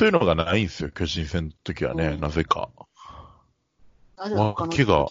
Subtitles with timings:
[0.00, 2.70] そういうのがないんですよ、巨人戦の時はね、うんなぜか。
[4.16, 5.06] 脇が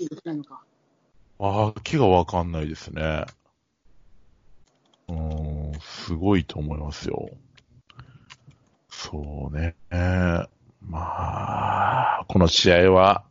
[1.84, 3.28] 気がわかんないですね。
[5.08, 7.30] うーん、すごいと思いますよ。
[8.90, 9.76] そうね。
[10.82, 13.24] まあ、この試合は、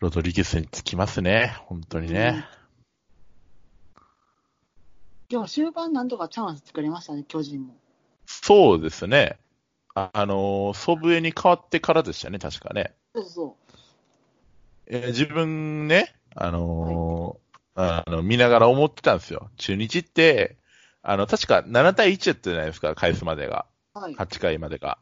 [0.00, 1.56] ロドリゲスにつきますね。
[1.68, 2.44] 本当にね。
[5.30, 7.81] でも終盤なんとかチャンス作りましたね、巨人も。
[8.40, 9.38] そうですね。
[9.94, 12.94] あ、あのー、祖父江に変わってからでしたね、確かね。
[13.14, 13.56] そうそ
[14.86, 17.42] えー自分ね、あのー
[17.74, 19.50] あの、見ながら思ってたんですよ。
[19.56, 20.56] 中日って、
[21.02, 23.66] あの、確か7対1やったじゃないですか、返すまでが。
[23.94, 23.98] う。
[23.98, 24.14] はい。
[24.14, 24.98] 8回までが。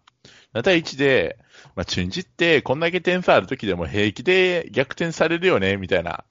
[0.55, 1.39] 7対1で、
[1.75, 6.25] まあ、中日ってこんだけ点差ある時でも平気で逆転されるよね、みたいな、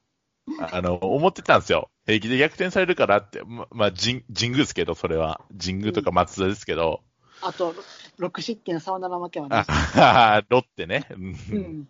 [0.59, 1.89] あの、思ってたんですよ。
[2.09, 5.41] 平気で逆転されるからって、ま、まあ、神、神宮ですけど、それは。
[5.63, 7.01] 神宮とか松田ですけど、
[7.41, 7.75] あと、
[8.19, 10.41] 6失点のサヨナラ負けはねあ。
[10.49, 11.07] ロッテね。
[11.11, 11.87] うんうん。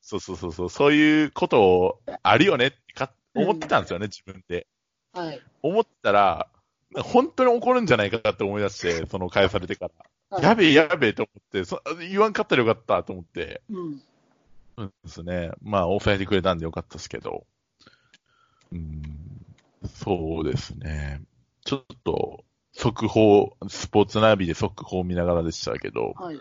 [0.00, 4.66] そうそうそうそう、そういうことをあるよねってか思ってたんですよね、自分で。
[5.12, 5.40] はい。
[5.62, 6.48] 思ったら、
[6.96, 9.92] 本当に怒るんじゃないかって思い出して、その返されてから。
[10.30, 13.62] はいやべえ、やべえと思って、そ言わんかったらよかったと思って。
[13.68, 14.02] うん。
[14.76, 15.50] そうですね。
[15.60, 17.46] まあ、抑えてくれたんでよかったですけど。
[18.72, 19.19] うん、
[19.86, 21.22] そうですね。
[21.64, 26.40] ちょっと、速報、スポーツナビで速報を見ながらでしたけど、はい。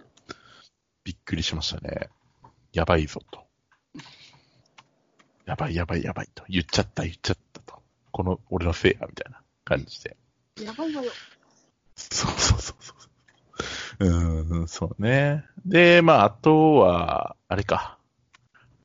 [1.03, 2.09] びっくりしましたね。
[2.73, 3.47] やばいぞと。
[5.45, 6.43] やばいやばいやばいと。
[6.47, 7.81] 言っちゃった言っちゃったと。
[8.11, 10.15] この、俺のせいや、みたいな感じで。
[10.61, 11.11] やばいわよ。
[11.95, 14.05] そうそうそうそう。
[14.05, 15.45] うーん、そうね。
[15.65, 17.97] で、まあ、あとは、あれか。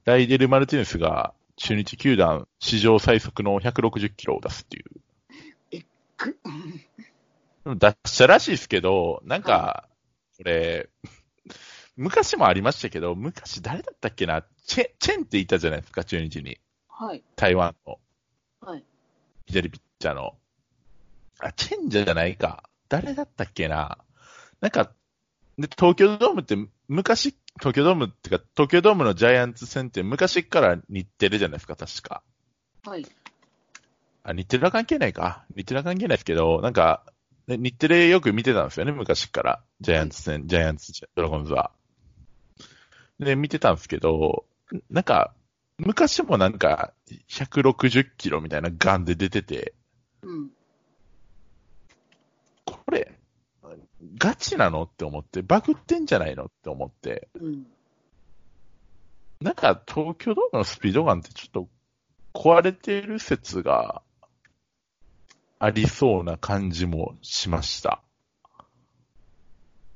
[0.05, 5.85] ライデル・マルティネスが中日球団史上最速の160キロを出すっていう。
[6.17, 6.39] く
[7.65, 9.89] 出したらしいですけど、なんか、
[10.37, 10.89] これ、
[11.97, 14.45] 昔もありましたけど、昔誰だったっけな？
[14.67, 16.59] チェ、チェンっていたじゃないですか、中日に。
[16.89, 17.23] はい。
[17.37, 17.99] 台湾の
[18.61, 18.85] はい。
[19.47, 20.35] 左ピッチャーの。
[21.39, 22.69] あ、チェンじゃないか。
[22.89, 23.99] 誰だったっけな？
[24.61, 24.93] なんか、
[25.59, 26.57] で、東京ドームって
[26.89, 32.23] 昔、東京ドームってか、東京ドームのジャイアンツ戦って昔から日テレじゃないですか、確か。
[32.85, 33.07] はい。
[34.25, 35.45] あ、日テレは関係ないか。
[35.57, 37.05] 日テレは関係ないですけど、なんか、
[37.47, 39.63] ね日テレよく見てたんですよね、昔から。
[39.81, 41.71] ジャイアンツ戦、ジャイアンツ、ドラゴンズは。
[43.21, 44.47] で、見てたんですけど、
[44.91, 45.33] なんか、
[45.79, 46.93] 昔もなんか、
[47.29, 49.75] 160キロみたいなガンで出てて、
[50.23, 50.51] うん。
[52.65, 53.13] これ、
[54.19, 57.67] ガチなのって思って、バグってんじゃないのって思って、うん。
[59.41, 61.69] なんか東京ドームのスピードガンってちょっと
[62.33, 64.03] 壊れてる説が
[65.59, 68.03] ありそうな感じもしました。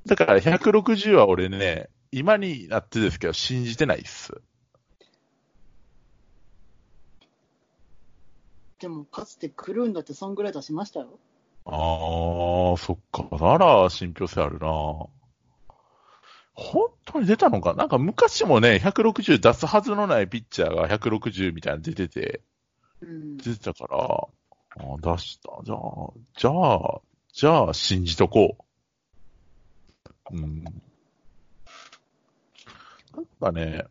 [0.07, 4.41] だから160は俺ね、今になってですけど信じてないっす。
[8.79, 11.19] でも、かつてクルーンだってそんぐらい出しましたよ。
[11.71, 13.29] あー、そっか。
[13.37, 14.69] なら信憑性あるな
[16.55, 17.75] 本当に出たのか？
[17.75, 22.41] なんか昔もね、160出すはずのないピッチャーが160みたいなの出てて、
[23.01, 23.37] うん。
[23.37, 25.51] 出てたから、あ出した。
[25.63, 25.79] じゃあ、
[26.37, 27.01] じゃあ、
[27.33, 28.57] じゃあ信じとこ
[30.31, 30.37] う。
[30.37, 30.65] うん。
[30.65, 30.71] な
[33.23, 33.85] んかね、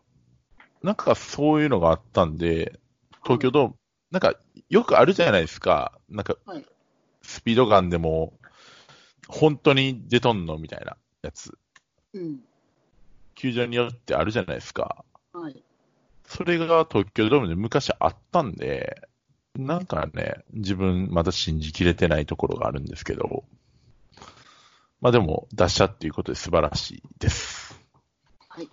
[0.84, 2.80] なんかそういうのがあったんで、
[3.24, 3.76] 東京ドーム、
[4.12, 4.34] なんか
[4.70, 5.98] よくあるじゃないですか。
[6.09, 6.66] なんかはい、
[7.28, 8.34] スピードガンでも、
[9.28, 11.58] 本当に出とんのみたいなやつ。
[12.14, 12.40] うん。
[13.36, 15.04] 球場によってあるじゃないですか。
[15.34, 15.62] はい。
[16.26, 19.02] それが東京ドームで昔あったんで、
[19.56, 23.44] なんかね、自分まだ信じきれてないところがあるんですけど、
[25.02, 27.78] まあでも出したっていうことで素晴らしいです。
[28.48, 28.70] はい。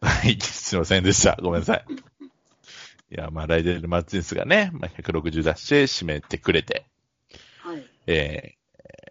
[0.00, 1.36] はい、すいませんでした。
[1.42, 1.84] ごめんなさい。
[1.90, 1.94] い
[3.10, 6.93] や、まあライデル・マルティネスがね、まあ、160出して締めてくれて、はい。
[8.06, 8.54] え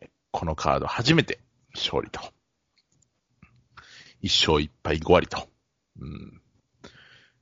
[0.03, 1.39] ー、このカード初めて
[1.73, 2.21] 勝利と。
[4.21, 5.47] 一勝一敗5割と。
[5.99, 6.41] うん。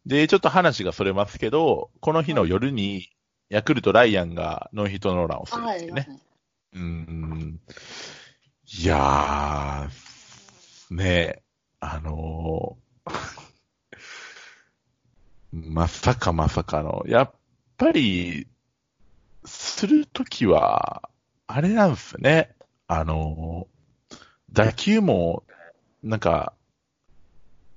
[0.06, 3.10] で、ちょっと話がそれますけど、この日の夜に、
[3.50, 5.80] ヤクルト・ライアンがノーヒットノーランをするんはい。
[5.80, 6.20] ですよね。
[6.74, 7.60] うん。
[8.66, 11.44] いやー、ねえ、
[11.82, 13.12] あのー
[15.52, 17.34] まさかまさかの、やっ
[17.78, 18.48] ぱり、
[19.44, 21.10] するときは、
[21.54, 22.56] あれなんですね。
[22.88, 24.18] あのー
[24.54, 25.44] 打球も、
[26.04, 26.54] なんか、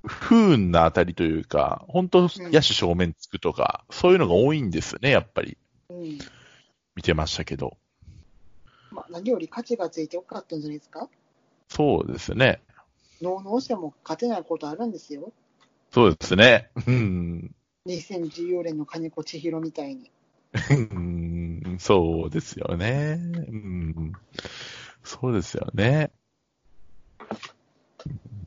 [0.04, 5.56] 不運な当たりというか、本当野手正面つくとか、そういうのが多いんですね、やっぱり。
[5.88, 6.18] うん。
[6.96, 7.76] 見てましたけど。
[8.90, 11.08] まあ、何より価値がついてよかったんじゃないですか？
[11.68, 12.60] そうですね。
[13.22, 15.32] ノーノーしても勝てないことあるんですよ。
[15.92, 16.70] そうですね。
[16.88, 17.54] うん。
[17.86, 20.10] 2014年の金子千尋みたいに。
[20.70, 23.18] うんそうですよね。
[23.20, 24.12] うん。
[25.02, 26.12] そうですよね。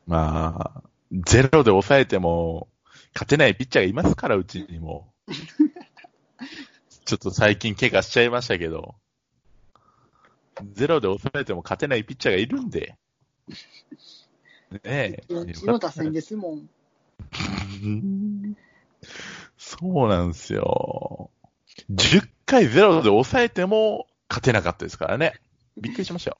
[0.06, 0.82] まあ、
[1.12, 2.68] ゼロで抑えても、
[3.14, 5.12] 勝てないピッチャーがいますから、うちにも。
[7.04, 8.94] ちょっと最近怪我しちゃいましたけど。
[10.72, 12.96] ゼロで抑えても勝てないピッチャーがいるんで。
[14.70, 15.24] ねえ。
[15.28, 16.68] うちの打線ですもん。
[17.82, 18.56] う ん
[19.56, 21.30] そうなんですよ。
[21.90, 25.40] 10回ゼロで抑えても勝てなかったですからね。
[25.76, 26.38] びっくりしましたよ。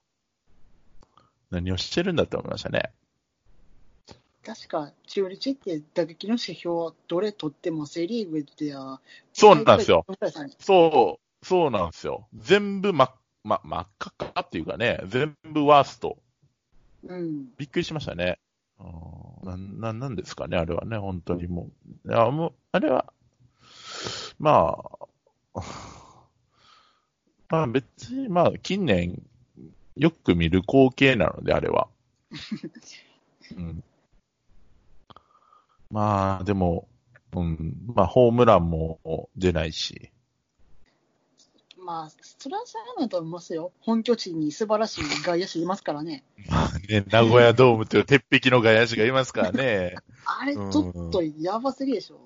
[1.50, 2.90] 何をしてるんだって思いましたね。
[4.44, 9.00] 確か、中日って打撃の指標、どれ取ってもセリーグでは、
[9.32, 10.06] そうなんですよ。
[10.58, 12.26] そう、そうなんですよ。
[12.34, 13.14] 全部ま、
[13.44, 16.18] ま、真っ赤っかっていうかね、全部ワースト。
[17.06, 17.54] うん。
[17.56, 18.38] びっくりしましたね。
[18.80, 21.70] うんなん、なんなんですかね、あれはね、本当にも
[22.06, 22.08] う。
[22.08, 23.12] いや、もう、あれは、
[24.38, 25.07] まあ、
[27.48, 29.22] まあ別に、まあ近年、
[29.96, 31.88] よく見る光景なので、あれは。
[33.56, 33.82] うん、
[35.90, 36.86] まあ、でも、
[37.34, 40.10] うん、まあホームランも出ないし。
[41.78, 43.72] まあ、それはそうなんだと思いますよ。
[43.80, 46.22] 本拠地に素晴らしい外野手いますからね。
[46.50, 49.94] まあね、名古屋ドームという鉄壁の外野手がいますからね。
[50.26, 52.20] あれ、ちょっとやばすぎでしょ。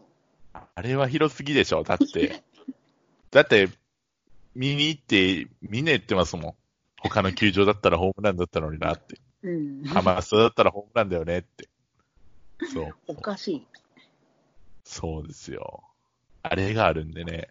[0.52, 2.42] あれは広すぎでしょ、だって。
[3.32, 3.70] だって、
[4.54, 6.54] 見に行って、みんな言ってますもん。
[7.00, 9.18] 他の球場だったらホームランだったのになって。
[9.42, 9.82] うん。
[9.84, 11.70] ハマスタだったらホームランだよねって。
[12.72, 12.94] そう。
[13.08, 13.66] おかしい。
[14.84, 15.82] そうですよ。
[16.42, 17.48] あれがあるんでね。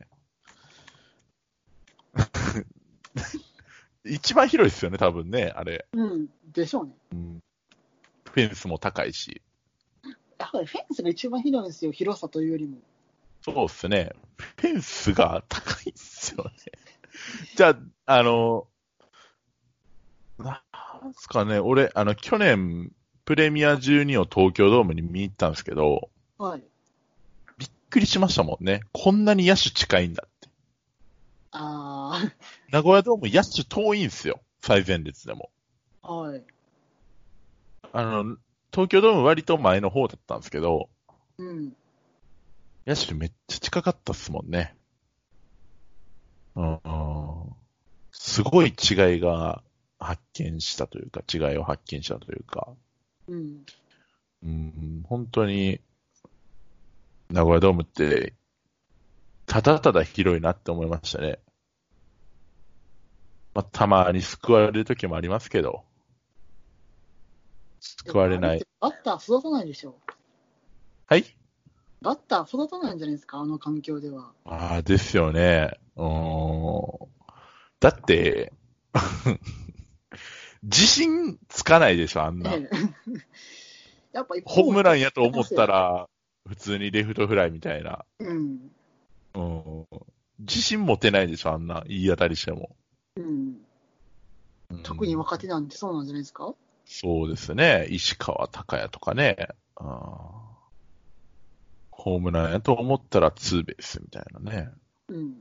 [4.06, 5.88] 一番広いですよね、多分ね、あれ。
[5.94, 6.30] うん。
[6.54, 6.94] でしょうね。
[7.14, 7.44] うん、
[8.26, 9.42] フェンスも高いし。
[10.38, 11.92] やっぱりフェンスが一番広いんですよ。
[11.92, 12.78] 広さというよりも。
[13.44, 14.14] そうっすね。
[14.58, 16.52] フェンスが高いっすよね。
[17.56, 17.70] じゃ
[18.06, 18.68] あ、あの、
[20.38, 20.64] な
[21.08, 22.92] んすかね、俺、あの、去年、
[23.26, 26.64] プレミア12を東京ドームに見に行ったんですけど、はい。
[27.58, 28.82] びっくりしましたもんね。
[28.94, 30.50] こんなに野手近いんだって。
[31.52, 32.24] あ
[32.72, 34.42] 名古屋ドーム野手遠いんですよ。
[34.62, 35.50] 最前列でも。
[36.02, 36.44] あ、はい。
[37.94, 38.38] あの、
[38.72, 40.90] 東京ドーム割と前の方だったんですけど、
[41.38, 41.74] うん。
[42.86, 44.76] 野手めっちゃ近かったっすもんね。
[46.56, 47.56] うん、うん
[48.12, 49.64] すごい違いが
[50.00, 52.68] 発見したというか、違いを発見したというか、
[53.28, 53.66] うん。
[54.44, 55.80] うん、本当に、
[57.30, 58.34] 名古屋ドームって、
[59.46, 61.40] ただただ広いなって思いましたね。
[63.54, 65.84] まあ、たまに救われる時もありますけど、
[67.80, 68.66] 救われない。。
[68.80, 70.00] バッター育たないでしょ。
[71.08, 71.26] はい？
[72.02, 74.32] バッター育たないんじゃないですか、あの環境では。
[74.46, 75.80] ああ、ですよね。
[75.96, 77.10] うーん。
[77.80, 78.54] だって、
[80.64, 82.54] 自信つかないでしょ、あんな。
[82.54, 82.70] ええ
[84.14, 86.10] やっぱホームランやと思ったら、
[86.48, 88.04] 普通にレフトフライみたいな。
[88.20, 88.72] うん。
[89.36, 89.86] うん。
[90.40, 91.84] 自信持てないでしょ、あんな。
[91.88, 92.76] いい当たりしても。
[93.16, 93.26] うん。
[94.70, 96.56] うん特に若手なんてそうなんじゃないですか？
[96.86, 97.88] そうですね。
[97.90, 99.50] 石川隆也とかね。
[99.76, 100.51] あー
[102.02, 104.72] ホームランやと思ったらツーベースみたいなね。
[105.08, 105.36] うん。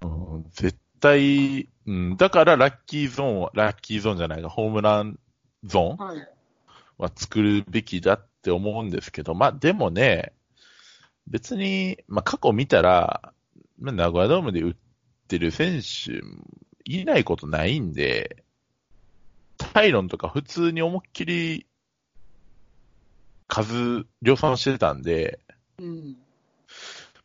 [0.00, 5.18] うん、絶対、うん、だからラッキーゾーンは、ラッキーゾーンじゃないか、ホームラン
[5.64, 6.26] ゾーン
[6.96, 10.32] は作るべきだって思うんですけど、まあでもね、
[11.26, 13.34] 別に、まあ過去見たら、
[13.78, 14.74] まあ名古屋ドームで打っ
[15.28, 16.22] てる選手
[16.90, 18.44] いないことないんで、
[19.58, 21.66] タイロンとか普通に思いっきり
[23.48, 25.40] 数量産してたんで、
[25.80, 26.16] うん。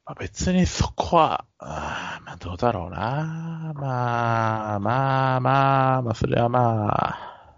[0.05, 3.73] まあ、別にそこは、あーまあどうだろうな。
[3.75, 7.55] まあ、まあまあ、まあそれはまあ、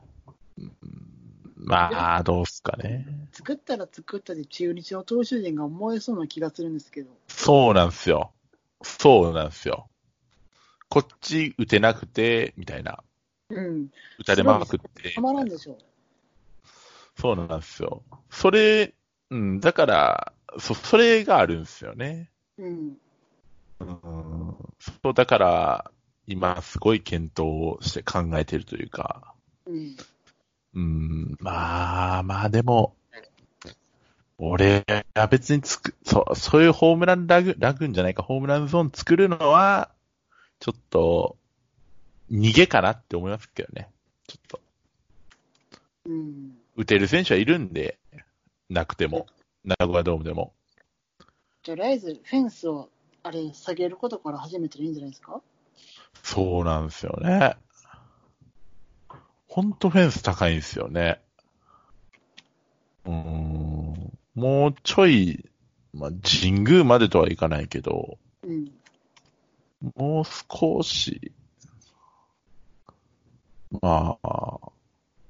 [0.58, 0.72] うん
[1.56, 3.06] まあ、どうすかね。
[3.34, 7.12] 作ったら作ったで中日の投手陣が思えそうな気がするんですけど。
[7.28, 8.32] そうなんですよ。
[8.82, 9.90] そうなんですよ。
[10.88, 13.04] こっち打てなくて、みたいな。
[13.50, 13.90] うん。
[14.20, 15.14] 打たれまくって。
[15.14, 15.78] たまらんでしょ
[17.20, 18.04] そうなんですよ。
[18.30, 18.94] それ、
[19.30, 22.30] うん、だから、そ、 それがあるんですよね。
[22.58, 22.64] う。
[22.64, 22.98] うん。
[23.80, 24.56] うん、
[25.04, 25.92] そう、だから、
[26.26, 29.34] 今すごい検討をして考えてるというか、
[29.66, 29.96] うん。
[30.74, 32.96] うん、まあまあでも、
[34.38, 34.86] 俺
[35.16, 39.92] は別につく、そう、そういうホームランラグ、ラグンじゃないか、ホームランゾーン作るのは、
[40.60, 41.38] ちょっと、
[42.32, 43.90] 逃げかなって思いますけどね。
[44.28, 44.62] ちょっと。
[46.06, 46.58] うん。
[46.76, 47.98] 打てる選手はいるんで、
[48.70, 49.28] なくても、
[49.68, 50.54] 名古屋ドームでも。
[51.62, 52.90] とりあえず、フェンスを、
[53.24, 55.42] あれ、下げることから始めたらいいんじゃないですか？
[56.24, 57.58] そうなんですよね。
[59.50, 61.22] ほんとフェンス高いんですよね。
[63.06, 64.18] うーん。
[64.36, 65.50] もうちょい、
[65.94, 68.72] まあ、神宮までとはいかないけど、うん。
[69.96, 71.34] もう少し、
[73.82, 74.72] まあ、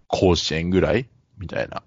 [0.08, 1.10] 甲子園ぐらい？
[1.38, 1.84] みたいな。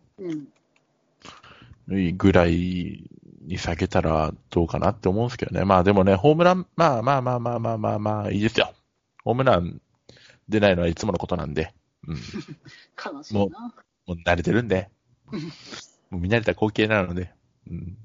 [1.90, 2.16] うん。
[2.16, 3.04] ぐらい
[3.42, 5.64] に下げたらどうかなって思うんですけどね。
[5.64, 8.72] まあでもね、ホームラン、まあまあまあまあまあまあまあいいですよ。
[9.24, 9.80] ホームラン
[10.48, 11.74] 出ないのはいつものことなんで。
[12.06, 12.16] うん。
[13.04, 13.40] 悲しいな。
[13.40, 13.50] も
[14.08, 14.88] う慣れてるんで。
[16.10, 17.32] もう見慣れた光景なので。
[17.68, 17.96] うん。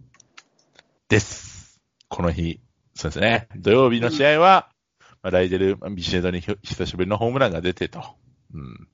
[1.07, 1.81] です。
[2.07, 2.59] この日。
[2.93, 3.47] そうですね。
[3.55, 4.69] 土曜日の試合は、
[5.21, 8.15] まあ、ライデル、ビシエドにひ久しぶりのホームランが出てと。
[8.53, 8.87] うん。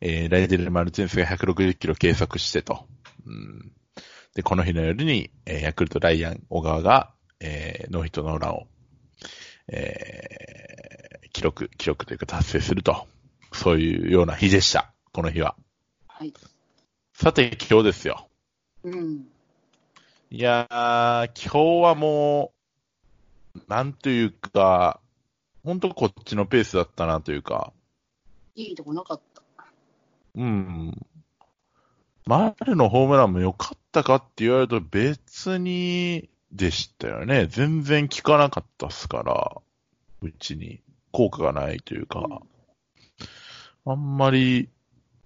[0.00, 2.86] えー、ライデル・マルティネスが160キロ計測してと。
[3.26, 3.72] うん。
[4.34, 8.66] で、この日の夜に、えーヤクルト・ライアン・小川が、えー、ノーヒットノーランを、
[9.68, 13.06] えー、記録、記録というか達成すると。
[13.52, 14.92] そういうような日でした。
[15.12, 15.56] この日は。
[16.06, 16.32] はい。
[17.14, 18.28] さて、今日ですよ。
[18.84, 19.26] うん。
[20.30, 22.52] いやー、今日はも
[23.54, 25.00] う、なんというか、
[25.64, 27.72] ほんとこっちのペースだったなというか、
[28.54, 29.42] いいとこなかった。
[30.36, 31.06] うん。
[32.30, 37.48] 丸のホームランも良かったかって言われると別にでしたよね。
[37.50, 39.60] 全然効かなかったっすから、
[40.22, 42.24] うちに効果がないというか、
[43.84, 44.68] あんまり、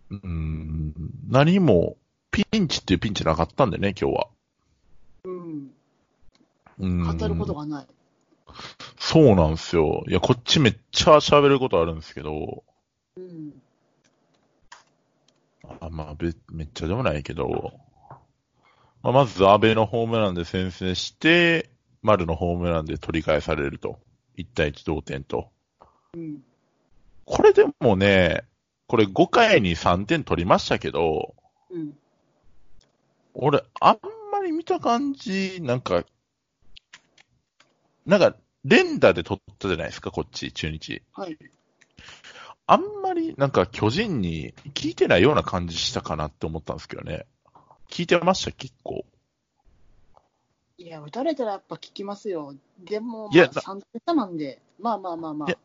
[0.09, 0.95] うん、
[1.29, 1.99] 何も
[2.31, 4.29] ピンチっていうピンチなかったんでね、今日は。
[5.25, 5.71] うん。
[6.79, 7.87] うん語ることがない。
[8.99, 10.05] そうなんですよ。
[10.09, 12.65] いや、こっちめっちゃ喋ることあるんですけど、
[13.19, 13.53] うん。
[15.81, 17.73] あまあ、べめっちゃでもないけど、
[19.03, 21.71] まあ、まず安倍のホームランで先制して、
[22.03, 23.99] 丸のホームランで取り返されると。
[24.37, 25.51] 1対1同点と。
[26.15, 26.43] うん。
[27.25, 28.45] これでもね、
[28.87, 31.35] これ5回に3点取りましたけど、
[31.71, 31.97] うん。
[33.35, 33.99] 俺、あん
[34.33, 36.05] まり見た感じ、なんか、
[38.07, 41.03] なんか、連打で取ったじゃないですか、こっち、中日。
[41.13, 41.39] はい。
[42.67, 47.27] あんまりなんか巨人に聞いてないような感じしたかなって思ったんですけどね。
[47.91, 48.53] 聞いてました？
[48.53, 49.05] 結構。
[50.79, 52.55] いや、打たれたらやっぱ効きますよ。
[52.79, 55.57] でも、いやまあ、3点差なんで、まあまあまあまあ。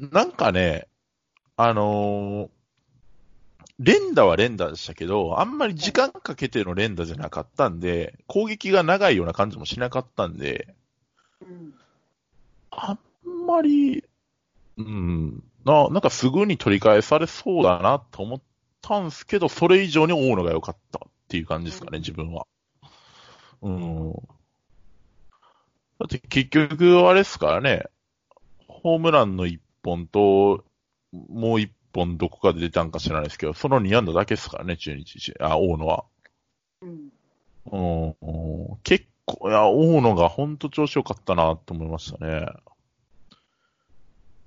[0.00, 0.88] なんかね、
[1.56, 2.48] あのー
[3.80, 10.76] 連打は連打でしたけど、あんまり時間かけての連打じゃなかったんで、攻撃が長いような感じもしなかったんで、
[11.42, 11.74] うん。
[12.70, 12.98] あん
[13.46, 14.04] まり、
[14.76, 18.42] うん、な、なんかすぐに取り返されそうだなと思っ
[18.82, 22.46] たんですけど、それ以上に大野が良かったっていう感じですかね、うん自分は。
[23.62, 24.12] うん。
[24.12, 27.84] だって結局、あれですからね、
[28.66, 30.64] ホームランの1本と、
[31.12, 36.04] もう1本どこかで出たんか知らないですけど、その2安打だけですからね、中日、あ、大野は。
[36.82, 37.08] うん。
[37.72, 42.46] うんうん結構、いや、大野が本当調子良かったなと思いましたね。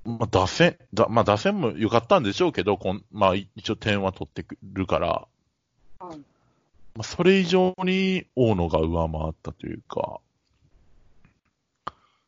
[0.08, 5.28] まあ、打線、だまあ、打線も良かったんでしょうけど、こんまあ、い一応点は取ってくるから、
[6.00, 6.18] はい。
[6.18, 6.24] ま
[7.00, 10.22] あ、それ以上に大野が上回ったというか、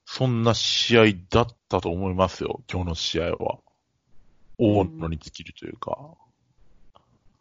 [0.05, 3.59] そんな試合だったと思いますよ、今日の試合は。
[4.57, 5.97] 大野に尽きるというか。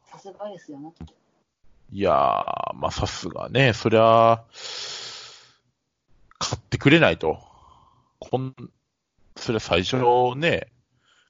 [0.05, 0.93] さすがですよね。
[1.91, 2.15] いやー、
[2.75, 4.45] まあ、さすがね、そりゃ、
[6.39, 7.41] 勝ってくれないと。
[8.21, 8.55] こん、
[9.39, 9.97] それは最初
[10.37, 10.69] ね、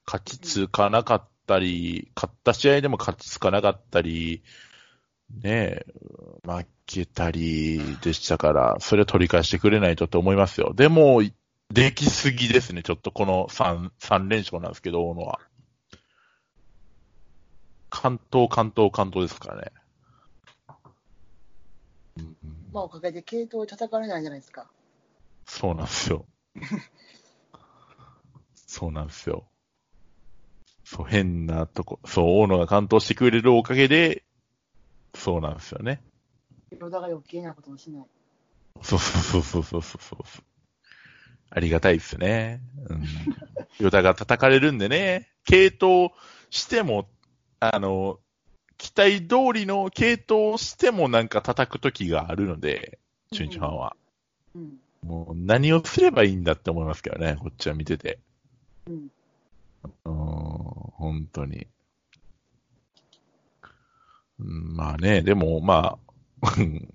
[0.06, 4.42] 勝ちつかなかったり、勝った試合でも勝ちつかなかったり、
[5.42, 5.84] ね、
[6.44, 10.72] 負けたりでしたから、それは取り返してくれないとと思いますよ。
[10.74, 11.22] でも、
[11.70, 15.40] できすぎですね、ちょっとこの3、三連勝なんですけど、大野は。
[17.90, 19.72] 関東、関東、関東ですからね。
[22.16, 22.36] うん
[22.72, 24.66] まあ、おかげで系統叩かれないじゃないですか。
[25.46, 26.26] そうなんですよ。
[28.68, 29.48] そうなんですよ。
[30.84, 34.24] そう、変なとこ、そう、大野が関東してくれるおかげで、
[35.14, 36.02] そうなんですよね。
[36.70, 38.06] 色田が余計なことをしない。
[38.82, 40.44] そうそうそうそうそうそう。
[41.50, 42.60] ありがたいですね。
[42.90, 43.04] うん。
[43.80, 46.10] ヨタが叩かれるんでね、系統
[46.50, 47.08] しても、
[47.60, 48.20] あの、
[48.76, 52.98] 期待通りの系統をしてもなんか叩く時があるので、
[53.32, 53.96] 中日ファンは。
[54.54, 54.78] うん。
[55.02, 58.20] もう何をすればいいんだって思いますけどね、こっちは見てて。
[58.88, 59.10] うん。
[59.84, 60.14] うーん、
[60.94, 61.66] 本当に。
[64.40, 65.98] うんまあね、でも、ま
[66.42, 66.88] あ、う ん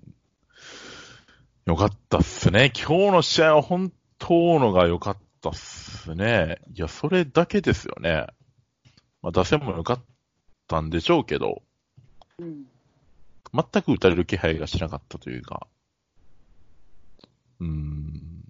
[1.66, 2.72] よかったっすね。
[2.74, 6.58] 今日の試合は本当のが良かったっすね。
[6.74, 8.26] いや、それだけですよね。
[9.22, 10.04] まあ、打線も良かっ
[10.66, 11.62] たんでしょうけど、
[12.38, 12.66] うん。
[13.54, 15.66] 全く打たれる気配がしなかったというか。
[17.60, 18.44] うーん。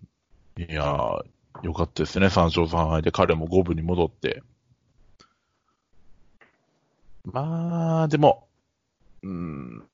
[0.57, 1.25] いやー、
[1.65, 2.27] 良かったですね。
[2.27, 4.43] 3勝3敗で彼も5分に戻って。
[7.25, 8.47] まあ、でも、
[9.23, 9.89] うーん。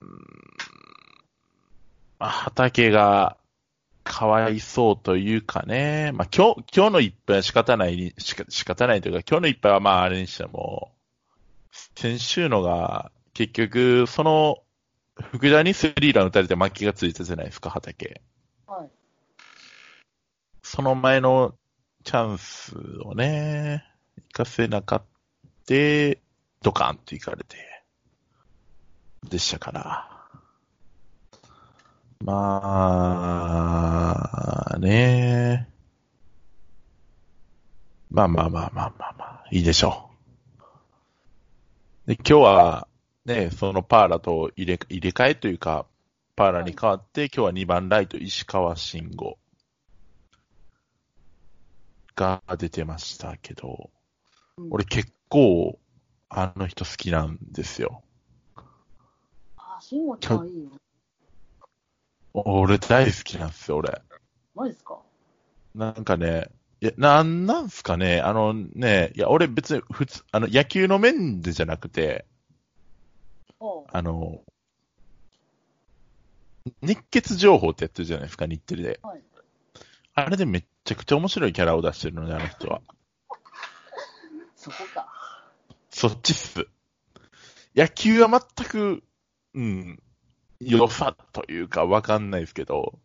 [2.18, 3.36] まあ、畑が、
[4.02, 6.10] かわいそうというかね。
[6.12, 10.90] まあ、今日、今日の一杯は仕方ないに、しか仕方ないというか、今日の一杯はまあ、あれにしても、
[11.94, 14.58] 先週のが、結局、その、
[15.14, 18.20] 福田にスリーラン打たれて負けがついたじゃないですか、畑。
[18.66, 18.90] はい。
[20.62, 21.54] その前の
[22.04, 23.84] チャンスをね、
[24.16, 25.06] 活かせなかった、
[26.62, 27.56] ドカンと行かれて、
[29.28, 30.08] でしたから。
[32.24, 33.52] ま
[34.74, 35.68] あ、ね
[38.10, 40.10] まあまあまあまあまあまあ、いいでしょ
[42.06, 42.08] う。
[42.08, 42.88] で、今日は、
[43.24, 45.86] ね、そのパーラと入れ入れ替えというか、
[46.34, 49.38] パーラに変わって、今日は2番ライト石川慎吾
[52.20, 53.90] が出てましたけど、
[54.58, 55.78] うん俺結構
[56.28, 58.02] あの人好きなんですよ。
[59.56, 60.70] あ、慎吾ちゃんいいよ。
[62.34, 64.02] 俺大好きなんですよ、俺。
[64.54, 64.98] マジですか？
[65.74, 66.50] なんかね、
[66.82, 72.26] いや、なんなんすかね、あのね、いや、俺別に普通、あの、野球の面でじゃなくて、
[73.92, 74.42] あの、
[76.82, 79.00] 熱血情報ってやってるじゃないですか、日テレで。
[79.02, 79.22] はい。
[80.14, 82.80] あれでめっちゃくちゃ面白いキャラを出してるのね、あの人は。
[84.56, 85.08] そこか。
[85.90, 86.66] そっちっす。
[87.74, 89.02] 野球は全く、
[89.54, 90.02] うん、
[90.60, 92.98] 良さというかわかんないですけど、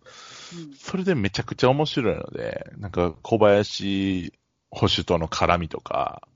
[0.54, 0.74] うん。
[0.74, 4.34] それでめちゃくちゃ面白いので、なんか小林
[4.70, 6.28] 捕手との絡みとか、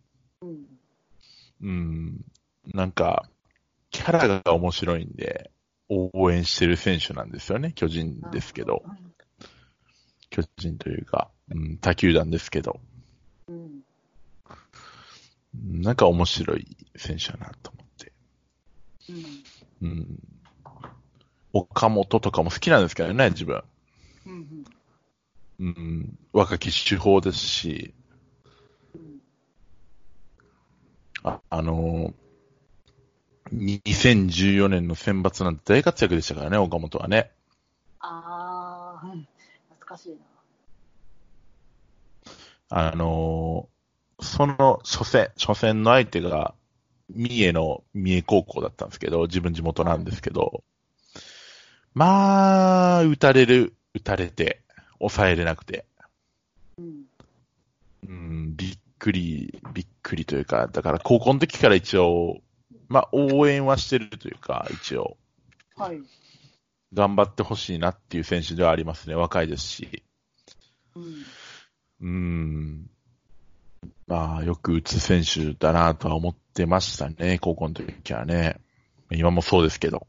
[0.42, 0.66] うん。
[1.62, 2.26] うん、
[2.74, 3.30] なんか、
[3.92, 5.52] キャラが面白いんで、
[5.90, 8.84] 応援してる選手なんですよね、巨人ですけど。
[10.44, 12.80] 巨人というか、うん、他球団ですけど、
[13.48, 13.82] うん。
[15.82, 18.12] なんか面白い選手だなと思って。
[19.82, 19.90] うん。
[19.90, 20.20] うん。
[21.54, 23.64] 岡本とかも好きなんですけどね、自分。
[24.26, 24.66] うん。
[25.60, 26.20] うん。
[26.32, 27.94] 若き手法ですし、
[28.96, 29.20] うん。
[31.24, 32.14] あ、あのー
[33.52, 37.32] 2014年の選抜なんて大活躍でしたからね、岡本はね。
[38.00, 39.28] あー、うん
[39.70, 40.18] 懐かしいな。
[42.70, 43.80] あのー
[44.22, 46.54] その初戦、初戦の相手が、
[47.10, 50.64] 三重の三重高校だったんですけど、自分地元なんですけど、
[51.94, 54.62] まあ、打たれる、打たれて、
[55.00, 55.86] 抑えれなくて、
[56.78, 57.06] うん。
[58.08, 62.42] うん、びっくり、びっくりというか、だから高校の時から一応、
[62.90, 65.18] まあ、応援はしてるというか、一応、
[65.76, 66.02] はい。
[66.94, 69.16] 頑張ってほしいなっていう選手ではありますね。
[69.16, 70.04] 若いですし。
[70.96, 71.26] うん。
[72.02, 72.90] うん。
[74.08, 77.40] まあ、よく打つ選手だなとは思ってましたね。
[77.40, 78.60] 高校の時はね。
[79.12, 80.08] 今もそうですけど。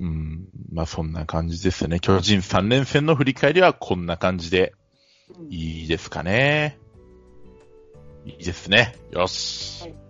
[0.00, 0.48] うん。
[0.72, 2.00] まあ、そんな感じですね。
[2.00, 4.74] 巨人3連戦の振り返りはこんな感じで
[5.38, 6.78] うんいいですかね。
[8.24, 8.96] いいですね。
[9.12, 9.82] よし。
[9.82, 10.02] はい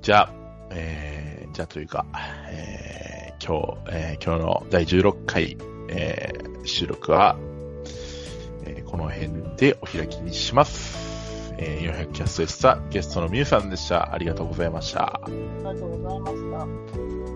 [0.00, 0.32] じゃあ、
[0.70, 2.06] えー、じゃあというか、
[2.50, 5.58] えー、今日、えー今日の第16回、
[5.90, 7.47] えー収録は、えー
[8.90, 11.54] この辺でお開きにします。
[11.58, 12.78] えー400キャストでした。
[12.90, 14.14] ゲストのみゆさんでした。
[14.14, 15.20] ありがとうございました。
[15.22, 17.27] ありがとうございました。